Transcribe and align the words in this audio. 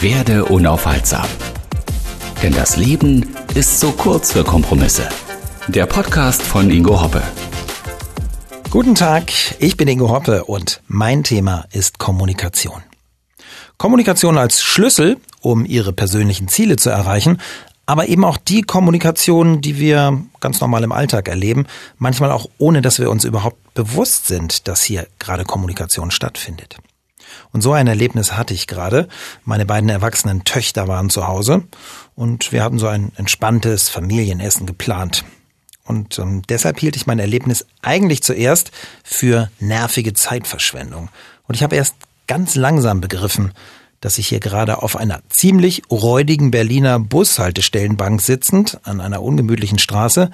Werde 0.00 0.46
unaufhaltsam. 0.46 1.26
Denn 2.42 2.54
das 2.54 2.78
Leben 2.78 3.36
ist 3.54 3.80
so 3.80 3.92
kurz 3.92 4.32
für 4.32 4.44
Kompromisse. 4.44 5.06
Der 5.68 5.84
Podcast 5.84 6.40
von 6.40 6.70
Ingo 6.70 7.02
Hoppe. 7.02 7.22
Guten 8.70 8.94
Tag, 8.94 9.30
ich 9.58 9.76
bin 9.76 9.88
Ingo 9.88 10.08
Hoppe 10.08 10.44
und 10.44 10.80
mein 10.88 11.22
Thema 11.22 11.66
ist 11.72 11.98
Kommunikation. 11.98 12.82
Kommunikation 13.76 14.38
als 14.38 14.62
Schlüssel, 14.62 15.18
um 15.42 15.66
Ihre 15.66 15.92
persönlichen 15.92 16.48
Ziele 16.48 16.76
zu 16.76 16.88
erreichen, 16.88 17.36
aber 17.84 18.08
eben 18.08 18.24
auch 18.24 18.38
die 18.38 18.62
Kommunikation, 18.62 19.60
die 19.60 19.78
wir 19.78 20.18
ganz 20.40 20.62
normal 20.62 20.82
im 20.82 20.92
Alltag 20.92 21.28
erleben, 21.28 21.66
manchmal 21.98 22.32
auch 22.32 22.48
ohne, 22.56 22.80
dass 22.80 23.00
wir 23.00 23.10
uns 23.10 23.26
überhaupt 23.26 23.74
bewusst 23.74 24.28
sind, 24.28 24.66
dass 24.66 24.82
hier 24.82 25.06
gerade 25.18 25.44
Kommunikation 25.44 26.10
stattfindet. 26.10 26.78
Und 27.52 27.60
so 27.60 27.72
ein 27.72 27.86
Erlebnis 27.86 28.32
hatte 28.32 28.54
ich 28.54 28.66
gerade. 28.66 29.08
Meine 29.44 29.66
beiden 29.66 29.88
erwachsenen 29.88 30.44
Töchter 30.44 30.88
waren 30.88 31.10
zu 31.10 31.26
Hause 31.26 31.64
und 32.14 32.52
wir 32.52 32.62
hatten 32.62 32.78
so 32.78 32.86
ein 32.86 33.12
entspanntes 33.16 33.88
Familienessen 33.88 34.66
geplant. 34.66 35.24
Und 35.84 36.18
ähm, 36.18 36.42
deshalb 36.48 36.78
hielt 36.78 36.96
ich 36.96 37.06
mein 37.06 37.18
Erlebnis 37.18 37.66
eigentlich 37.82 38.22
zuerst 38.22 38.70
für 39.02 39.50
nervige 39.58 40.12
Zeitverschwendung. 40.12 41.08
Und 41.48 41.54
ich 41.54 41.62
habe 41.62 41.76
erst 41.76 41.96
ganz 42.28 42.54
langsam 42.54 43.00
begriffen, 43.00 43.52
dass 44.00 44.18
ich 44.18 44.28
hier 44.28 44.40
gerade 44.40 44.82
auf 44.82 44.96
einer 44.96 45.20
ziemlich 45.28 45.82
räudigen 45.90 46.50
Berliner 46.50 46.98
Bushaltestellenbank 46.98 48.20
sitzend 48.20 48.78
an 48.84 49.00
einer 49.00 49.22
ungemütlichen 49.22 49.78
Straße, 49.78 50.30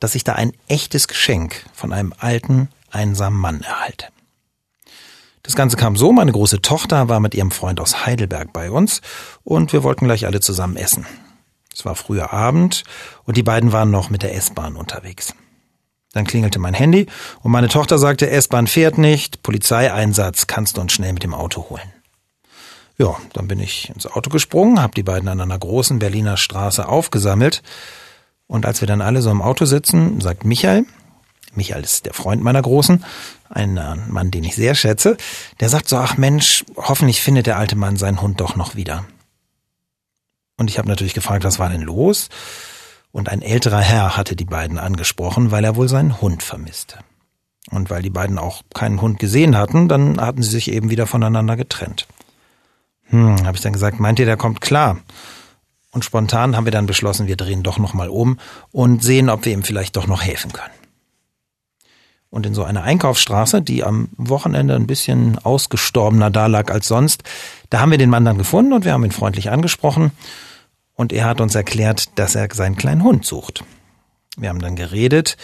dass 0.00 0.14
ich 0.14 0.24
da 0.24 0.34
ein 0.34 0.52
echtes 0.68 1.08
Geschenk 1.08 1.64
von 1.72 1.92
einem 1.92 2.14
alten, 2.18 2.68
einsamen 2.90 3.38
Mann 3.38 3.62
erhalte. 3.62 4.06
Das 5.42 5.56
Ganze 5.56 5.76
kam 5.76 5.96
so, 5.96 6.12
meine 6.12 6.32
große 6.32 6.62
Tochter 6.62 7.08
war 7.08 7.18
mit 7.18 7.34
ihrem 7.34 7.50
Freund 7.50 7.80
aus 7.80 8.06
Heidelberg 8.06 8.52
bei 8.52 8.70
uns 8.70 9.00
und 9.42 9.72
wir 9.72 9.82
wollten 9.82 10.04
gleich 10.04 10.24
alle 10.26 10.40
zusammen 10.40 10.76
essen. 10.76 11.06
Es 11.74 11.84
war 11.84 11.96
früher 11.96 12.32
Abend 12.32 12.84
und 13.24 13.36
die 13.36 13.42
beiden 13.42 13.72
waren 13.72 13.90
noch 13.90 14.10
mit 14.10 14.22
der 14.22 14.34
S-Bahn 14.36 14.76
unterwegs. 14.76 15.34
Dann 16.12 16.26
klingelte 16.26 16.58
mein 16.58 16.74
Handy 16.74 17.06
und 17.40 17.50
meine 17.50 17.68
Tochter 17.68 17.98
sagte, 17.98 18.30
S-Bahn 18.30 18.66
fährt 18.66 18.98
nicht, 18.98 19.42
Polizeieinsatz, 19.42 20.46
kannst 20.46 20.76
du 20.76 20.82
uns 20.82 20.92
schnell 20.92 21.12
mit 21.12 21.22
dem 21.22 21.34
Auto 21.34 21.70
holen. 21.70 21.92
Ja, 22.98 23.16
dann 23.32 23.48
bin 23.48 23.58
ich 23.58 23.88
ins 23.88 24.06
Auto 24.06 24.30
gesprungen, 24.30 24.80
habe 24.80 24.94
die 24.94 25.02
beiden 25.02 25.28
an 25.28 25.40
einer 25.40 25.58
großen 25.58 25.98
Berliner 25.98 26.36
Straße 26.36 26.86
aufgesammelt 26.86 27.62
und 28.46 28.66
als 28.66 28.80
wir 28.80 28.86
dann 28.86 29.00
alle 29.00 29.22
so 29.22 29.30
im 29.30 29.42
Auto 29.42 29.64
sitzen, 29.64 30.20
sagt 30.20 30.44
Michael, 30.44 30.84
Michael 31.54 31.82
ist 31.82 32.06
der 32.06 32.14
Freund 32.14 32.42
meiner 32.42 32.62
Großen, 32.62 33.04
ein 33.50 33.76
äh, 33.76 33.96
Mann, 34.08 34.30
den 34.30 34.44
ich 34.44 34.54
sehr 34.54 34.74
schätze, 34.74 35.16
der 35.60 35.68
sagt 35.68 35.88
so, 35.88 35.96
ach 35.98 36.16
Mensch, 36.16 36.64
hoffentlich 36.76 37.20
findet 37.20 37.46
der 37.46 37.58
alte 37.58 37.76
Mann 37.76 37.96
seinen 37.96 38.20
Hund 38.22 38.40
doch 38.40 38.56
noch 38.56 38.74
wieder. 38.74 39.04
Und 40.56 40.70
ich 40.70 40.78
habe 40.78 40.88
natürlich 40.88 41.14
gefragt, 41.14 41.44
was 41.44 41.58
war 41.58 41.68
denn 41.68 41.82
los? 41.82 42.28
Und 43.10 43.28
ein 43.28 43.42
älterer 43.42 43.80
Herr 43.80 44.16
hatte 44.16 44.36
die 44.36 44.44
beiden 44.44 44.78
angesprochen, 44.78 45.50
weil 45.50 45.64
er 45.64 45.76
wohl 45.76 45.88
seinen 45.88 46.20
Hund 46.20 46.42
vermisste. 46.42 46.98
Und 47.70 47.90
weil 47.90 48.02
die 48.02 48.10
beiden 48.10 48.38
auch 48.38 48.62
keinen 48.74 49.00
Hund 49.00 49.18
gesehen 49.18 49.56
hatten, 49.56 49.88
dann 49.88 50.20
hatten 50.20 50.42
sie 50.42 50.50
sich 50.50 50.70
eben 50.70 50.90
wieder 50.90 51.06
voneinander 51.06 51.56
getrennt. 51.56 52.06
Hm, 53.08 53.44
habe 53.44 53.56
ich 53.56 53.62
dann 53.62 53.72
gesagt, 53.72 54.00
meint 54.00 54.18
ihr, 54.18 54.26
der 54.26 54.36
kommt 54.36 54.60
klar? 54.60 54.98
Und 55.90 56.04
spontan 56.04 56.56
haben 56.56 56.64
wir 56.64 56.72
dann 56.72 56.86
beschlossen, 56.86 57.26
wir 57.26 57.36
drehen 57.36 57.62
doch 57.62 57.78
nochmal 57.78 58.08
um 58.08 58.38
und 58.72 59.02
sehen, 59.02 59.28
ob 59.28 59.44
wir 59.44 59.52
ihm 59.52 59.62
vielleicht 59.62 59.96
doch 59.96 60.06
noch 60.06 60.22
helfen 60.22 60.52
können. 60.52 60.72
Und 62.32 62.46
in 62.46 62.54
so 62.54 62.64
einer 62.64 62.82
Einkaufsstraße, 62.82 63.60
die 63.60 63.84
am 63.84 64.08
Wochenende 64.16 64.74
ein 64.74 64.86
bisschen 64.86 65.38
ausgestorbener 65.44 66.30
da 66.30 66.46
lag 66.46 66.72
als 66.72 66.88
sonst, 66.88 67.24
da 67.68 67.80
haben 67.80 67.90
wir 67.90 67.98
den 67.98 68.08
Mann 68.08 68.24
dann 68.24 68.38
gefunden 68.38 68.72
und 68.72 68.86
wir 68.86 68.94
haben 68.94 69.04
ihn 69.04 69.12
freundlich 69.12 69.50
angesprochen. 69.50 70.12
Und 70.94 71.12
er 71.12 71.26
hat 71.26 71.42
uns 71.42 71.54
erklärt, 71.54 72.18
dass 72.18 72.34
er 72.34 72.48
seinen 72.50 72.76
kleinen 72.76 73.04
Hund 73.04 73.26
sucht. 73.26 73.64
Wir 74.38 74.48
haben 74.48 74.60
dann 74.60 74.76
geredet 74.76 75.36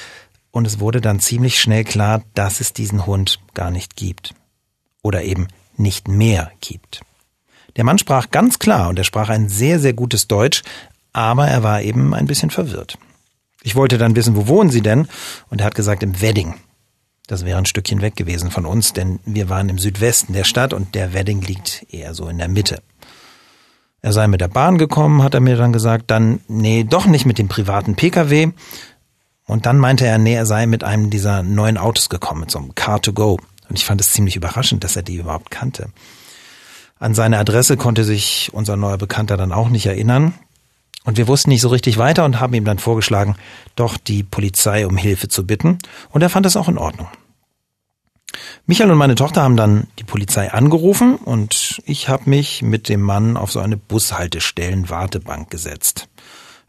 und 0.50 0.66
es 0.66 0.81
wurde 0.81 1.03
dann 1.03 1.21
ziemlich 1.21 1.60
schnell 1.60 1.84
klar, 1.84 2.22
dass 2.32 2.60
es 2.60 2.72
diesen 2.72 3.05
Hund 3.05 3.38
gar 3.53 3.70
nicht 3.70 3.94
gibt. 3.94 4.34
Oder 5.03 5.25
eben 5.25 5.49
nicht 5.76 6.09
mehr 6.09 6.53
gibt. 6.62 7.03
Der 7.76 7.84
Mann 7.84 7.99
sprach 7.99 8.31
ganz 8.31 8.59
klar 8.59 8.88
und 8.88 8.99
er 8.99 9.05
sprach 9.05 9.28
ein 9.28 9.50
sehr, 9.50 9.78
sehr 9.78 9.93
gutes 9.93 10.26
Deutsch, 10.26 10.62
aber 11.12 11.49
er 11.49 11.62
war 11.62 11.82
eben 11.82 12.15
ein 12.15 12.26
bisschen 12.26 12.49
verwirrt. 12.49 12.97
Ich 13.62 13.76
wollte 13.76 13.99
dann 13.99 14.16
wissen, 14.16 14.37
wo 14.37 14.49
wohnen 14.49 14.70
Sie 14.70 14.81
denn? 14.81 15.06
Und 15.50 15.60
er 15.60 15.66
hat 15.66 15.75
gesagt, 15.75 16.03
im 16.03 16.22
Wedding. 16.22 16.55
Das 17.28 17.44
wäre 17.44 17.59
ein 17.59 17.66
Stückchen 17.66 18.00
weg 18.00 18.16
gewesen 18.16 18.50
von 18.50 18.65
uns, 18.65 18.94
denn 18.94 19.21
wir 19.27 19.50
waren 19.50 19.69
im 19.69 19.78
Südwesten 19.78 20.33
der 20.33 20.44
Stadt 20.44 20.72
und 20.72 20.94
der 20.94 21.12
Wedding 21.12 21.43
liegt 21.43 21.87
eher 21.93 22.15
so 22.15 22.27
in 22.27 22.39
der 22.39 22.49
Mitte. 22.49 22.83
Er 24.00 24.15
sei 24.15 24.27
mit 24.28 24.41
der 24.41 24.49
Bahn 24.49 24.78
gekommen, 24.78 25.22
hat 25.22 25.34
er 25.34 25.41
mir 25.41 25.56
dann 25.56 25.75
gesagt, 25.75 26.11
dann, 26.11 26.41
nee, 26.49 26.84
doch 26.84 27.05
nicht 27.05 27.27
mit 27.27 27.37
dem 27.37 27.49
privaten 27.49 27.97
Pkw. 27.97 28.53
Und 29.44 29.67
dann 29.67 29.77
meinte 29.77 30.06
er, 30.06 30.17
nee, 30.17 30.34
er 30.34 30.47
sei 30.47 30.67
mit 30.67 30.84
einem 30.84 31.11
dieser 31.11 31.43
neuen 31.43 31.77
Autos 31.77 32.09
gekommen, 32.09 32.41
mit 32.41 32.50
so 32.50 32.61
einem 32.61 32.75
Car 32.75 33.03
to 33.03 33.12
Go. 33.12 33.38
Und 33.69 33.78
ich 33.78 33.84
fand 33.84 34.00
es 34.00 34.12
ziemlich 34.12 34.34
überraschend, 34.34 34.83
dass 34.83 34.97
er 34.97 35.03
die 35.03 35.17
überhaupt 35.17 35.50
kannte. 35.50 35.91
An 36.99 37.15
seine 37.15 37.38
Adresse 37.38 37.77
konnte 37.77 38.05
sich 38.05 38.49
unser 38.55 38.77
neuer 38.77 38.97
Bekannter 38.97 39.37
dann 39.37 39.53
auch 39.53 39.69
nicht 39.69 39.84
erinnern. 39.84 40.33
Und 41.04 41.16
wir 41.16 41.28
wussten 41.28 41.50
nicht 41.50 41.62
so 41.62 41.69
richtig 41.69 41.97
weiter 41.97 42.25
und 42.25 42.38
haben 42.38 42.54
ihm 42.54 42.65
dann 42.65 42.78
vorgeschlagen, 42.78 43.37
doch 43.76 43.97
die 43.97 44.22
Polizei 44.22 44.87
um 44.87 44.97
Hilfe 44.97 45.28
zu 45.28 45.47
bitten. 45.47 45.78
Und 46.10 46.22
er 46.22 46.28
fand 46.28 46.44
es 46.44 46.56
auch 46.56 46.69
in 46.69 46.78
Ordnung. 46.78 47.09
Michael 48.66 48.91
und 48.91 48.99
meine 48.99 49.15
Tochter 49.15 49.43
haben 49.43 49.56
dann 49.56 49.87
die 49.99 50.04
Polizei 50.04 50.53
angerufen 50.53 51.16
und 51.16 51.81
ich 51.87 52.09
habe 52.10 52.28
mich 52.28 52.62
mit 52.62 52.88
dem 52.91 53.00
Mann 53.00 53.38
auf 53.38 53.50
so 53.50 53.60
eine 53.60 53.78
Bushaltestellen-Wartebank 53.78 55.50
gesetzt. 55.50 56.09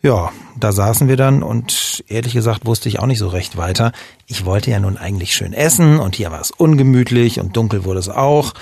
Ja, 0.01 0.31
da 0.57 0.71
saßen 0.71 1.09
wir 1.09 1.17
dann 1.17 1.43
und 1.43 2.05
ehrlich 2.07 2.33
gesagt 2.33 2.65
wusste 2.65 2.87
ich 2.87 2.99
auch 2.99 3.05
nicht 3.05 3.19
so 3.19 3.27
recht 3.27 3.57
weiter. 3.57 3.91
Ich 4.27 4.45
wollte 4.45 4.71
ja 4.71 4.79
nun 4.79 4.97
eigentlich 4.97 5.35
schön 5.35 5.51
essen 5.51 5.99
und 5.99 6.15
hier 6.15 6.31
war 6.31 6.39
es 6.39 6.51
ungemütlich 6.51 7.41
und 7.41 7.57
dunkel 7.57 7.83
wurde 7.83 7.99
es 7.99 8.07
auch. 8.07 8.53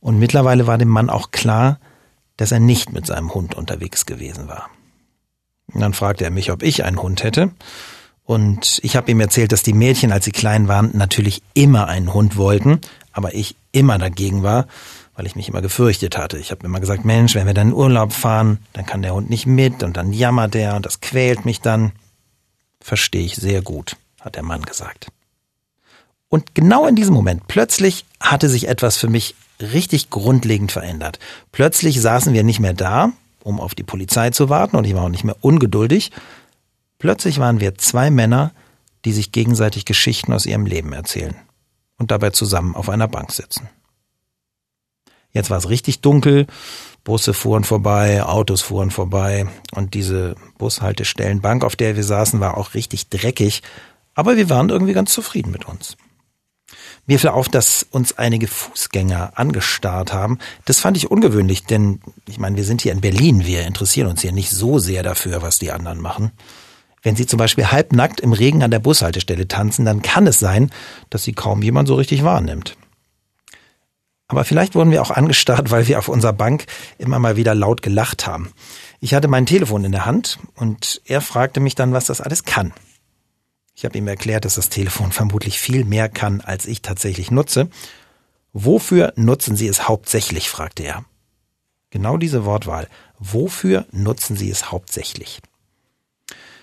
Und 0.00 0.18
mittlerweile 0.18 0.66
war 0.66 0.78
dem 0.78 0.88
Mann 0.88 1.10
auch 1.10 1.30
klar, 1.30 1.78
dass 2.36 2.52
er 2.52 2.60
nicht 2.60 2.92
mit 2.92 3.06
seinem 3.06 3.32
Hund 3.34 3.54
unterwegs 3.54 4.06
gewesen 4.06 4.48
war. 4.48 4.68
Dann 5.72 5.94
fragte 5.94 6.24
er 6.24 6.30
mich, 6.30 6.50
ob 6.50 6.62
ich 6.62 6.84
einen 6.84 7.00
Hund 7.00 7.22
hätte. 7.22 7.50
Und 8.24 8.80
ich 8.82 8.96
habe 8.96 9.10
ihm 9.10 9.20
erzählt, 9.20 9.52
dass 9.52 9.62
die 9.62 9.72
Mädchen, 9.72 10.12
als 10.12 10.24
sie 10.24 10.32
klein 10.32 10.66
waren, 10.68 10.90
natürlich 10.94 11.42
immer 11.52 11.88
einen 11.88 12.14
Hund 12.14 12.36
wollten, 12.36 12.80
aber 13.12 13.34
ich 13.34 13.56
immer 13.70 13.98
dagegen 13.98 14.42
war, 14.42 14.66
weil 15.14 15.26
ich 15.26 15.36
mich 15.36 15.48
immer 15.48 15.62
gefürchtet 15.62 16.16
hatte. 16.16 16.38
Ich 16.38 16.50
habe 16.50 16.64
immer 16.66 16.80
gesagt, 16.80 17.04
Mensch, 17.04 17.34
wenn 17.34 17.46
wir 17.46 17.54
dann 17.54 17.68
in 17.68 17.74
Urlaub 17.74 18.12
fahren, 18.12 18.58
dann 18.72 18.86
kann 18.86 19.02
der 19.02 19.14
Hund 19.14 19.30
nicht 19.30 19.46
mit 19.46 19.82
und 19.82 19.96
dann 19.96 20.12
jammert 20.12 20.54
er 20.54 20.74
und 20.74 20.86
das 20.86 21.00
quält 21.00 21.44
mich 21.44 21.60
dann. 21.60 21.92
Verstehe 22.80 23.24
ich 23.24 23.36
sehr 23.36 23.62
gut, 23.62 23.96
hat 24.20 24.36
der 24.36 24.42
Mann 24.42 24.62
gesagt. 24.62 25.08
Und 26.28 26.54
genau 26.54 26.86
in 26.86 26.96
diesem 26.96 27.14
Moment, 27.14 27.46
plötzlich 27.46 28.04
hatte 28.20 28.48
sich 28.48 28.68
etwas 28.68 28.96
für 28.96 29.08
mich 29.08 29.36
richtig 29.60 30.10
grundlegend 30.10 30.72
verändert. 30.72 31.18
Plötzlich 31.52 32.00
saßen 32.00 32.32
wir 32.32 32.42
nicht 32.42 32.60
mehr 32.60 32.74
da, 32.74 33.12
um 33.42 33.60
auf 33.60 33.74
die 33.74 33.82
Polizei 33.82 34.30
zu 34.30 34.48
warten 34.48 34.76
und 34.76 34.84
ich 34.84 34.94
war 34.94 35.04
auch 35.04 35.08
nicht 35.08 35.24
mehr 35.24 35.36
ungeduldig, 35.40 36.10
Plötzlich 37.04 37.38
waren 37.38 37.60
wir 37.60 37.74
zwei 37.74 38.10
Männer, 38.10 38.52
die 39.04 39.12
sich 39.12 39.30
gegenseitig 39.30 39.84
Geschichten 39.84 40.32
aus 40.32 40.46
ihrem 40.46 40.64
Leben 40.64 40.94
erzählen 40.94 41.36
und 41.98 42.10
dabei 42.10 42.30
zusammen 42.30 42.74
auf 42.74 42.88
einer 42.88 43.08
Bank 43.08 43.30
sitzen. 43.30 43.68
Jetzt 45.30 45.50
war 45.50 45.58
es 45.58 45.68
richtig 45.68 46.00
dunkel, 46.00 46.46
Busse 47.04 47.34
fuhren 47.34 47.64
vorbei, 47.64 48.22
Autos 48.22 48.62
fuhren 48.62 48.90
vorbei 48.90 49.46
und 49.72 49.92
diese 49.92 50.36
Bushaltestellenbank, 50.56 51.62
auf 51.62 51.76
der 51.76 51.94
wir 51.94 52.04
saßen, 52.04 52.40
war 52.40 52.56
auch 52.56 52.72
richtig 52.72 53.10
dreckig, 53.10 53.62
aber 54.14 54.38
wir 54.38 54.48
waren 54.48 54.70
irgendwie 54.70 54.94
ganz 54.94 55.12
zufrieden 55.12 55.50
mit 55.50 55.66
uns. 55.66 55.98
Mir 57.06 57.18
fiel 57.18 57.30
auf, 57.30 57.48
dass 57.48 57.86
uns 57.90 58.16
einige 58.16 58.46
Fußgänger 58.46 59.32
angestarrt 59.34 60.12
haben. 60.12 60.38
Das 60.64 60.80
fand 60.80 60.96
ich 60.96 61.10
ungewöhnlich, 61.10 61.64
denn 61.64 62.00
ich 62.26 62.38
meine, 62.38 62.56
wir 62.56 62.64
sind 62.64 62.80
hier 62.80 62.92
in 62.92 63.02
Berlin, 63.02 63.44
wir 63.44 63.66
interessieren 63.66 64.08
uns 64.08 64.22
hier 64.22 64.32
nicht 64.32 64.50
so 64.50 64.78
sehr 64.78 65.02
dafür, 65.02 65.42
was 65.42 65.58
die 65.58 65.70
anderen 65.70 66.00
machen. 66.00 66.32
Wenn 67.02 67.16
Sie 67.16 67.26
zum 67.26 67.38
Beispiel 67.38 67.70
halbnackt 67.70 68.20
im 68.20 68.32
Regen 68.32 68.62
an 68.62 68.70
der 68.70 68.78
Bushaltestelle 68.78 69.46
tanzen, 69.46 69.84
dann 69.84 70.00
kann 70.00 70.26
es 70.26 70.38
sein, 70.38 70.70
dass 71.10 71.24
Sie 71.24 71.34
kaum 71.34 71.62
jemand 71.62 71.86
so 71.86 71.94
richtig 71.96 72.24
wahrnimmt. 72.24 72.76
Aber 74.26 74.44
vielleicht 74.44 74.74
wurden 74.74 74.90
wir 74.90 75.02
auch 75.02 75.10
angestarrt, 75.10 75.70
weil 75.70 75.86
wir 75.86 75.98
auf 75.98 76.08
unserer 76.08 76.32
Bank 76.32 76.64
immer 76.96 77.18
mal 77.18 77.36
wieder 77.36 77.54
laut 77.54 77.82
gelacht 77.82 78.26
haben. 78.26 78.52
Ich 79.00 79.12
hatte 79.12 79.28
mein 79.28 79.44
Telefon 79.44 79.84
in 79.84 79.92
der 79.92 80.06
Hand 80.06 80.38
und 80.54 81.02
er 81.04 81.20
fragte 81.20 81.60
mich 81.60 81.74
dann, 81.74 81.92
was 81.92 82.06
das 82.06 82.22
alles 82.22 82.44
kann. 82.44 82.72
Ich 83.74 83.84
habe 83.84 83.98
ihm 83.98 84.06
erklärt, 84.06 84.44
dass 84.44 84.54
das 84.54 84.68
Telefon 84.68 85.12
vermutlich 85.12 85.58
viel 85.58 85.84
mehr 85.84 86.08
kann, 86.08 86.40
als 86.40 86.66
ich 86.66 86.82
tatsächlich 86.82 87.30
nutze. 87.30 87.68
Wofür 88.52 89.12
nutzen 89.16 89.56
Sie 89.56 89.66
es 89.66 89.88
hauptsächlich? 89.88 90.48
fragte 90.48 90.84
er. 90.84 91.04
Genau 91.90 92.16
diese 92.16 92.44
Wortwahl. 92.44 92.88
Wofür 93.18 93.86
nutzen 93.90 94.36
Sie 94.36 94.50
es 94.50 94.70
hauptsächlich? 94.70 95.40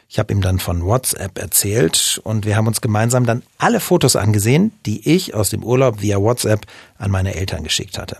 Ich 0.07 0.19
habe 0.19 0.33
ihm 0.33 0.41
dann 0.41 0.59
von 0.59 0.85
WhatsApp 0.85 1.37
erzählt 1.37 2.19
und 2.25 2.45
wir 2.45 2.57
haben 2.57 2.67
uns 2.67 2.81
gemeinsam 2.81 3.25
dann 3.25 3.43
alle 3.57 3.79
Fotos 3.79 4.17
angesehen, 4.17 4.73
die 4.85 5.09
ich 5.09 5.33
aus 5.33 5.49
dem 5.49 5.63
Urlaub 5.63 6.01
via 6.01 6.17
WhatsApp 6.17 6.65
an 6.97 7.11
meine 7.11 7.35
Eltern 7.35 7.63
geschickt 7.63 7.97
hatte. 7.97 8.17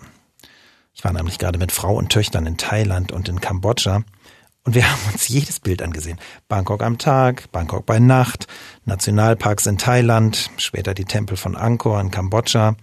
Ich 0.94 1.04
war 1.04 1.12
nämlich 1.12 1.38
gerade 1.38 1.60
mit 1.60 1.74
Frau 1.74 1.96
und 1.96 2.10
Töchtern 2.10 2.46
in 2.46 2.58
Thailand 2.58 3.12
und 3.12 3.28
in 3.28 3.42
Kambodscha. 3.42 4.04
Und 4.64 4.76
wir 4.76 4.84
haben 4.92 5.02
uns 5.12 5.28
jedes 5.28 5.60
Bild 5.60 5.82
angesehen. 5.82 6.20
Bangkok 6.48 6.84
am 6.84 6.98
Tag, 6.98 7.52
Bangkok 7.52 7.86
bei 7.86 8.00
Nacht, 8.00 8.48
Nationalparks 8.86 9.66
in 9.66 9.78
Thailand, 9.78 10.50
später 10.58 10.94
die 10.94 11.06
Tempel 11.06 11.38
von 11.38 11.56
Angkor 11.56 12.00
in 12.00 12.12
Kambodscha. 12.12 12.76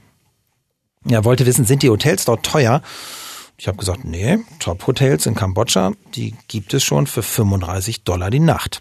Ja, 1.05 1.25
wollte 1.25 1.47
wissen, 1.47 1.65
sind 1.65 1.83
die 1.83 1.91
Hotels 1.91 2.25
dort 2.25 2.45
teuer? 2.45 2.83
Ich 3.57 3.67
habe 3.67 3.79
gesagt, 3.79 4.05
nee, 4.05 4.39
Top-Hotels 4.61 5.27
in 5.27 5.35
Kambodscha, 5.35 5.93
die 6.15 6.35
gibt 6.47 6.75
es 6.75 6.85
schon 6.85 7.07
für 7.07 7.23
35 7.23 8.05
Dollar 8.05 8.31
die 8.31 8.41
Nacht. 8.41 8.81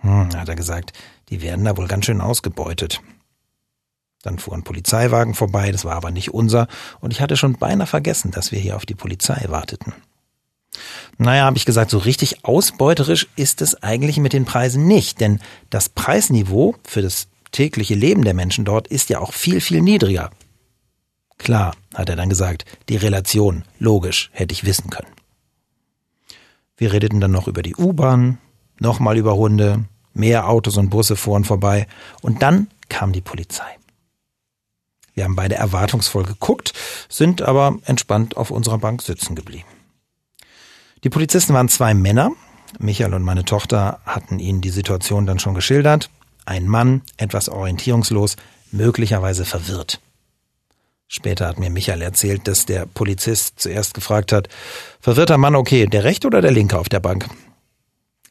Hm, 0.00 0.34
hat 0.36 0.48
er 0.48 0.56
gesagt, 0.56 0.92
die 1.30 1.40
werden 1.40 1.64
da 1.64 1.76
wohl 1.76 1.86
ganz 1.86 2.04
schön 2.04 2.20
ausgebeutet. 2.20 3.00
Dann 4.22 4.38
fuhren 4.38 4.62
Polizeiwagen 4.62 5.34
vorbei, 5.34 5.72
das 5.72 5.84
war 5.84 5.94
aber 5.94 6.10
nicht 6.10 6.34
unser, 6.34 6.68
und 7.00 7.12
ich 7.12 7.20
hatte 7.20 7.36
schon 7.36 7.54
beinahe 7.54 7.86
vergessen, 7.86 8.30
dass 8.30 8.52
wir 8.52 8.58
hier 8.58 8.76
auf 8.76 8.84
die 8.84 8.94
Polizei 8.94 9.46
warteten. 9.48 9.94
Naja, 11.18 11.44
habe 11.44 11.56
ich 11.56 11.64
gesagt, 11.64 11.90
so 11.90 11.98
richtig 11.98 12.44
ausbeuterisch 12.44 13.26
ist 13.36 13.62
es 13.62 13.82
eigentlich 13.82 14.18
mit 14.18 14.32
den 14.32 14.44
Preisen 14.44 14.86
nicht, 14.86 15.20
denn 15.20 15.40
das 15.70 15.88
Preisniveau 15.88 16.74
für 16.84 17.02
das 17.02 17.28
tägliche 17.52 17.94
Leben 17.94 18.22
der 18.22 18.34
Menschen 18.34 18.64
dort 18.64 18.86
ist 18.88 19.08
ja 19.08 19.20
auch 19.20 19.32
viel, 19.32 19.60
viel 19.60 19.80
niedriger. 19.80 20.30
Klar, 21.38 21.74
hat 21.94 22.08
er 22.08 22.16
dann 22.16 22.28
gesagt, 22.28 22.64
die 22.88 22.96
Relation, 22.96 23.64
logisch, 23.78 24.30
hätte 24.32 24.52
ich 24.52 24.64
wissen 24.64 24.90
können. 24.90 25.08
Wir 26.76 26.92
redeten 26.92 27.20
dann 27.20 27.30
noch 27.30 27.48
über 27.48 27.62
die 27.62 27.76
U-Bahn, 27.76 28.38
nochmal 28.78 29.16
über 29.16 29.36
Hunde, 29.36 29.84
mehr 30.12 30.48
Autos 30.48 30.76
und 30.76 30.90
Busse 30.90 31.16
fuhren 31.16 31.44
vorbei 31.44 31.86
und 32.20 32.42
dann 32.42 32.68
kam 32.88 33.12
die 33.12 33.22
Polizei. 33.22 33.78
Wir 35.14 35.24
haben 35.24 35.36
beide 35.36 35.54
erwartungsvoll 35.54 36.24
geguckt, 36.24 36.74
sind 37.08 37.40
aber 37.40 37.78
entspannt 37.86 38.36
auf 38.36 38.50
unserer 38.50 38.78
Bank 38.78 39.00
sitzen 39.00 39.34
geblieben. 39.34 39.75
Die 41.04 41.10
Polizisten 41.10 41.54
waren 41.54 41.68
zwei 41.68 41.94
Männer. 41.94 42.32
Michael 42.78 43.14
und 43.14 43.22
meine 43.22 43.44
Tochter 43.44 44.00
hatten 44.06 44.38
ihnen 44.38 44.60
die 44.60 44.70
Situation 44.70 45.26
dann 45.26 45.38
schon 45.38 45.54
geschildert. 45.54 46.10
Ein 46.44 46.66
Mann, 46.66 47.02
etwas 47.16 47.48
orientierungslos, 47.48 48.36
möglicherweise 48.72 49.44
verwirrt. 49.44 50.00
Später 51.08 51.46
hat 51.46 51.58
mir 51.58 51.70
Michael 51.70 52.02
erzählt, 52.02 52.48
dass 52.48 52.66
der 52.66 52.86
Polizist 52.86 53.60
zuerst 53.60 53.94
gefragt 53.94 54.32
hat, 54.32 54.48
verwirrter 55.00 55.38
Mann, 55.38 55.54
okay, 55.54 55.86
der 55.86 56.04
rechte 56.04 56.26
oder 56.26 56.40
der 56.40 56.50
linke 56.50 56.78
auf 56.78 56.88
der 56.88 57.00
Bank? 57.00 57.28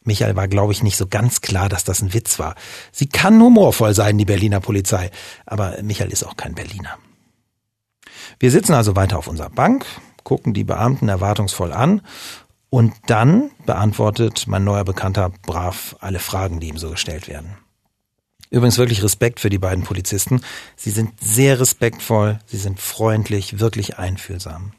Michael 0.04 0.36
war, 0.36 0.46
glaube 0.46 0.72
ich, 0.72 0.82
nicht 0.82 0.96
so 0.96 1.06
ganz 1.06 1.40
klar, 1.40 1.68
dass 1.68 1.84
das 1.84 2.00
ein 2.00 2.14
Witz 2.14 2.38
war. 2.38 2.54
Sie 2.92 3.06
kann 3.06 3.40
humorvoll 3.40 3.94
sein, 3.94 4.18
die 4.18 4.24
Berliner 4.24 4.60
Polizei. 4.60 5.10
Aber 5.46 5.82
Michael 5.82 6.12
ist 6.12 6.24
auch 6.24 6.36
kein 6.36 6.54
Berliner. 6.54 6.96
Wir 8.38 8.50
sitzen 8.50 8.74
also 8.74 8.94
weiter 8.94 9.18
auf 9.18 9.26
unserer 9.26 9.50
Bank, 9.50 9.84
gucken 10.22 10.54
die 10.54 10.64
Beamten 10.64 11.08
erwartungsvoll 11.08 11.72
an 11.72 12.02
und 12.76 12.92
dann 13.06 13.52
beantwortet 13.64 14.44
mein 14.48 14.62
neuer 14.62 14.84
Bekannter 14.84 15.30
brav 15.46 15.96
alle 16.00 16.18
Fragen, 16.18 16.60
die 16.60 16.68
ihm 16.68 16.76
so 16.76 16.90
gestellt 16.90 17.26
werden. 17.26 17.56
Übrigens 18.50 18.76
wirklich 18.76 19.02
Respekt 19.02 19.40
für 19.40 19.48
die 19.48 19.56
beiden 19.56 19.82
Polizisten. 19.82 20.42
Sie 20.76 20.90
sind 20.90 21.18
sehr 21.18 21.58
respektvoll, 21.58 22.38
sie 22.44 22.58
sind 22.58 22.78
freundlich, 22.78 23.60
wirklich 23.60 23.98
einfühlsam. 23.98 24.74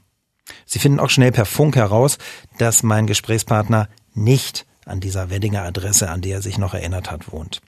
Sie 0.63 0.77
finden 0.77 0.99
auch 0.99 1.09
schnell 1.09 1.31
per 1.31 1.45
Funk 1.45 1.75
heraus, 1.75 2.19
dass 2.59 2.83
mein 2.83 3.07
Gesprächspartner 3.07 3.89
nicht 4.13 4.67
an 4.85 4.99
dieser 4.99 5.31
Weddinger 5.31 5.63
Adresse, 5.63 6.11
an 6.11 6.21
die 6.21 6.29
er 6.29 6.43
sich 6.43 6.59
noch 6.59 6.75
erinnert 6.75 7.09
hat, 7.09 7.31
wohnt. 7.31 7.61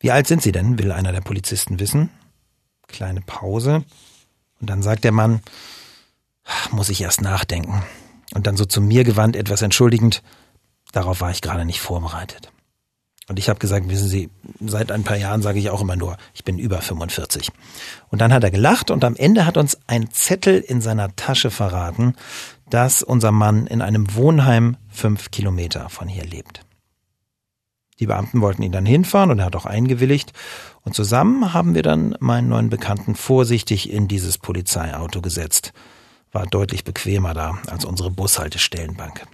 Wie 0.00 0.10
alt 0.10 0.26
sind 0.26 0.40
Sie 0.40 0.52
denn? 0.52 0.78
will 0.78 0.90
einer 0.90 1.12
der 1.12 1.20
Polizisten 1.20 1.80
wissen. 1.80 2.08
Kleine 2.88 3.20
Pause. 3.20 3.84
Und 4.58 4.70
dann 4.70 4.82
sagt 4.82 5.04
der 5.04 5.12
Mann, 5.12 5.42
muss 6.70 6.88
ich 6.88 7.02
erst 7.02 7.20
nachdenken. 7.20 7.84
Und 8.34 8.46
dann 8.46 8.56
so 8.56 8.64
zu 8.64 8.80
mir 8.80 9.04
gewandt, 9.04 9.36
etwas 9.36 9.62
entschuldigend, 9.62 10.22
darauf 10.92 11.20
war 11.20 11.30
ich 11.30 11.40
gerade 11.40 11.64
nicht 11.64 11.80
vorbereitet. 11.80 12.50
Und 13.26 13.38
ich 13.38 13.48
habe 13.48 13.58
gesagt, 13.58 13.88
wissen 13.88 14.08
Sie, 14.08 14.28
seit 14.60 14.92
ein 14.92 15.02
paar 15.02 15.16
Jahren 15.16 15.40
sage 15.40 15.58
ich 15.58 15.70
auch 15.70 15.80
immer 15.80 15.96
nur, 15.96 16.18
ich 16.34 16.44
bin 16.44 16.58
über 16.58 16.82
45. 16.82 17.50
Und 18.10 18.20
dann 18.20 18.32
hat 18.32 18.44
er 18.44 18.50
gelacht 18.50 18.90
und 18.90 19.02
am 19.02 19.16
Ende 19.16 19.46
hat 19.46 19.56
uns 19.56 19.78
ein 19.86 20.10
Zettel 20.10 20.60
in 20.60 20.82
seiner 20.82 21.16
Tasche 21.16 21.50
verraten, 21.50 22.16
dass 22.68 23.02
unser 23.02 23.32
Mann 23.32 23.66
in 23.66 23.80
einem 23.80 24.14
Wohnheim 24.14 24.76
fünf 24.90 25.30
Kilometer 25.30 25.88
von 25.88 26.06
hier 26.06 26.24
lebt. 26.24 26.66
Die 28.00 28.06
Beamten 28.06 28.40
wollten 28.40 28.62
ihn 28.62 28.72
dann 28.72 28.86
hinfahren 28.86 29.30
und 29.30 29.38
er 29.38 29.46
hat 29.46 29.56
auch 29.56 29.66
eingewilligt. 29.66 30.32
Und 30.82 30.94
zusammen 30.94 31.54
haben 31.54 31.74
wir 31.74 31.82
dann 31.82 32.16
meinen 32.20 32.48
neuen 32.48 32.68
Bekannten 32.68 33.14
vorsichtig 33.14 33.90
in 33.90 34.08
dieses 34.08 34.36
Polizeiauto 34.36 35.22
gesetzt. 35.22 35.72
War 36.34 36.46
deutlich 36.46 36.82
bequemer 36.82 37.32
da 37.32 37.58
als 37.68 37.84
unsere 37.84 38.10
Bushaltestellenbank. 38.10 39.24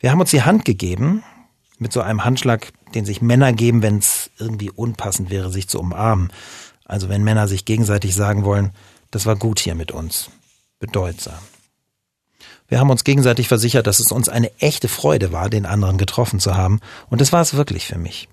Wir 0.00 0.10
haben 0.10 0.20
uns 0.20 0.30
die 0.30 0.42
Hand 0.42 0.64
gegeben, 0.64 1.22
mit 1.78 1.92
so 1.92 2.00
einem 2.00 2.24
Handschlag, 2.24 2.72
den 2.94 3.04
sich 3.04 3.22
Männer 3.22 3.52
geben, 3.52 3.80
wenn 3.80 3.98
es 3.98 4.30
irgendwie 4.36 4.70
unpassend 4.70 5.30
wäre, 5.30 5.50
sich 5.52 5.68
zu 5.68 5.78
umarmen. 5.78 6.32
Also 6.84 7.08
wenn 7.08 7.22
Männer 7.22 7.46
sich 7.46 7.64
gegenseitig 7.64 8.16
sagen 8.16 8.44
wollen, 8.44 8.72
das 9.12 9.26
war 9.26 9.36
gut 9.36 9.60
hier 9.60 9.76
mit 9.76 9.92
uns. 9.92 10.28
Bedeutsam. 10.80 11.38
Wir 12.66 12.80
haben 12.80 12.90
uns 12.90 13.04
gegenseitig 13.04 13.46
versichert, 13.46 13.86
dass 13.86 14.00
es 14.00 14.10
uns 14.10 14.28
eine 14.28 14.50
echte 14.58 14.88
Freude 14.88 15.30
war, 15.30 15.50
den 15.50 15.66
anderen 15.66 15.98
getroffen 15.98 16.40
zu 16.40 16.56
haben. 16.56 16.80
Und 17.10 17.20
das 17.20 17.32
war 17.32 17.42
es 17.42 17.54
wirklich 17.54 17.86
für 17.86 17.98
mich. 17.98 18.28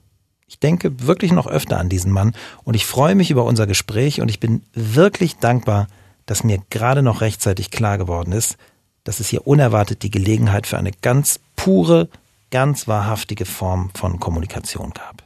Ich 0.48 0.60
denke 0.60 1.06
wirklich 1.06 1.34
noch 1.34 1.46
öfter 1.46 1.78
an 1.78 1.90
diesen 1.90 2.12
Mann 2.12 2.34
und 2.64 2.74
ich 2.74 2.88
freue 2.88 3.14
mich 3.14 3.30
über 3.30 3.44
unser 3.44 3.68
Gespräch 3.68 4.22
und 4.22 4.30
ich 4.30 4.40
bin 4.40 4.64
wirklich 4.74 5.38
dankbar, 5.38 5.88
dass 6.28 6.44
mir 6.44 6.60
gerade 6.70 7.02
noch 7.02 7.22
rechtzeitig 7.22 7.72
klar 7.72 7.98
geworden 7.98 8.32
ist, 8.32 8.58
dass 9.04 9.20
es 9.20 9.30
hier 9.30 9.48
unerwartet 9.48 10.04
die 10.04 10.12
Gelegenheit 10.12 10.68
für 10.68 10.78
eine 10.78 10.92
ganz 10.92 11.40
pure, 11.56 12.10
ganz 12.52 12.88
wahrhaftige 12.88 13.46
Form 13.46 13.90
von 13.96 14.20
Kommunikation 14.20 14.92
gab. 14.92 15.24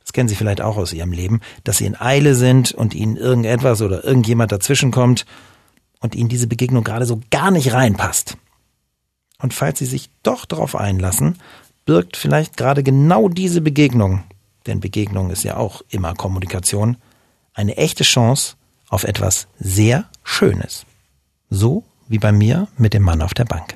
Das 0.00 0.12
kennen 0.12 0.28
Sie 0.28 0.34
vielleicht 0.34 0.60
auch 0.60 0.76
aus 0.76 0.92
Ihrem 0.92 1.12
Leben, 1.12 1.40
dass 1.62 1.78
Sie 1.78 1.86
in 1.86 2.00
Eile 2.00 2.34
sind 2.34 2.72
und 2.72 2.94
Ihnen 2.94 3.16
irgendetwas 3.16 3.80
oder 3.82 4.04
irgendjemand 4.04 4.52
dazwischenkommt 4.52 5.24
und 6.00 6.14
Ihnen 6.14 6.28
diese 6.28 6.46
Begegnung 6.46 6.84
gerade 6.84 7.06
so 7.06 7.20
gar 7.30 7.50
nicht 7.50 7.72
reinpasst. 7.72 8.36
Und 9.40 9.54
falls 9.54 9.78
Sie 9.78 9.86
sich 9.86 10.08
doch 10.22 10.46
darauf 10.46 10.76
einlassen, 10.76 11.38
birgt 11.84 12.16
vielleicht 12.16 12.56
gerade 12.56 12.82
genau 12.82 13.28
diese 13.28 13.60
Begegnung, 13.60 14.24
denn 14.66 14.80
Begegnung 14.80 15.30
ist 15.30 15.42
ja 15.42 15.58
auch 15.58 15.82
immer 15.90 16.14
Kommunikation, 16.14 16.96
eine 17.52 17.76
echte 17.76 18.04
Chance 18.04 18.56
auf 18.94 19.04
etwas 19.04 19.48
sehr 19.58 20.06
Schönes. 20.22 20.86
So 21.50 21.84
wie 22.08 22.18
bei 22.18 22.32
mir 22.32 22.68
mit 22.78 22.94
dem 22.94 23.02
Mann 23.02 23.22
auf 23.22 23.34
der 23.34 23.44
Bank. 23.44 23.74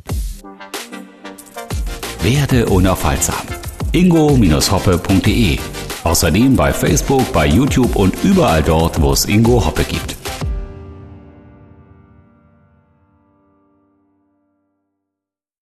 Werde 2.22 2.66
unaufhaltsam. 2.66 3.46
ingo-hoppe.de 3.92 5.58
Außerdem 6.04 6.56
bei 6.56 6.72
Facebook, 6.72 7.32
bei 7.32 7.46
YouTube 7.46 7.96
und 7.96 8.14
überall 8.22 8.62
dort, 8.62 9.02
wo 9.02 9.12
es 9.12 9.26
Ingo 9.26 9.64
Hoppe 9.64 9.84
gibt. 9.84 10.17